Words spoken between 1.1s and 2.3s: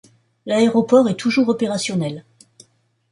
toujours opérationnel.